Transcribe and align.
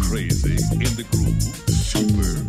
crazy 0.00 0.56
in 0.74 0.90
the 0.96 1.04
groove, 1.10 1.42
super. 1.70 2.45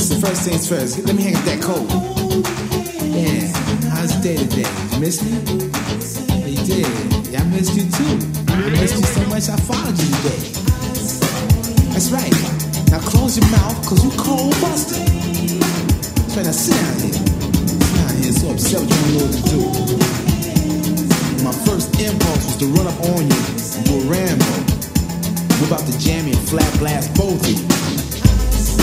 Listen, 0.00 0.20
first 0.22 0.48
things 0.48 0.66
first, 0.66 1.04
let 1.04 1.14
me 1.14 1.22
hang 1.22 1.36
up 1.36 1.44
that 1.44 1.60
coat. 1.60 1.84
Yeah, 3.04 3.44
how's 3.92 4.16
your 4.16 4.32
day 4.32 4.36
today? 4.40 4.64
You 4.96 4.98
miss 4.98 5.20
me? 5.20 5.36
You 6.48 6.56
did. 6.64 6.88
Yeah, 7.28 7.44
I 7.44 7.46
missed 7.52 7.76
you 7.76 7.84
too. 7.84 8.16
I 8.48 8.72
missed 8.80 8.96
you 8.96 9.04
so 9.04 9.20
much 9.28 9.52
I 9.52 9.60
followed 9.60 9.92
you 10.00 10.08
today. 10.24 10.40
That's 11.92 12.08
right. 12.16 12.32
Now 12.88 13.04
close 13.04 13.36
your 13.36 13.44
mouth, 13.52 13.76
cause 13.84 14.00
you 14.00 14.08
cold 14.16 14.56
busted. 14.64 15.04
Right, 16.32 16.48
now 16.48 16.56
sit 16.56 16.80
down 16.80 16.96
here. 17.04 17.20
Sit 17.20 17.92
down 18.00 18.16
here, 18.24 18.32
so 18.32 18.56
upset 18.56 18.80
with 18.80 18.96
you 18.96 19.04
know 19.04 19.28
what 19.28 19.36
to 19.36 19.40
do. 19.52 19.60
My 21.44 21.52
first 21.68 21.92
impulse 22.00 22.48
was 22.48 22.56
to 22.56 22.72
run 22.72 22.88
up 22.88 22.96
on 23.04 23.28
you 23.28 23.36
and 23.36 23.84
do 23.84 24.00
a 24.00 24.08
Rambo. 24.08 24.48
I'm 24.48 25.68
about 25.68 25.84
to 25.84 25.92
jam 26.00 26.24
you 26.24 26.32
and 26.32 26.48
flat 26.48 26.72
blast 26.80 27.12
both 27.20 27.36
of 27.36 27.52
you. 27.52 27.89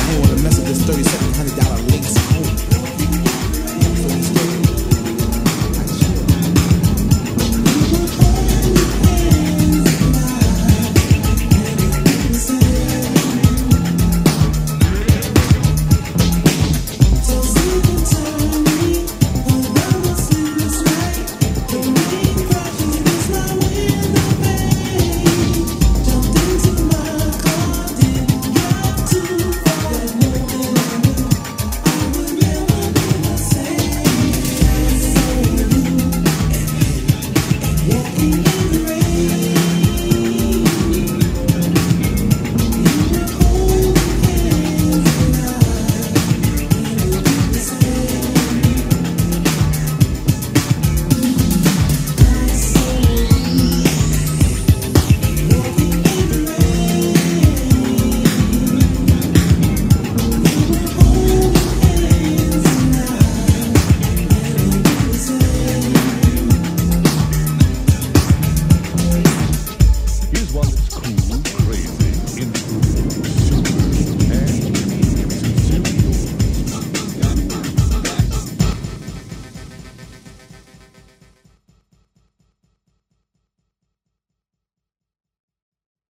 I 0.07 0.11
ain't 0.11 0.21
wanna 0.21 0.41
mess 0.41 0.57
up 0.57 0.65
this 0.65 0.81
$3,700 0.83 1.91
lynx 1.91 2.15
home. 2.31 2.76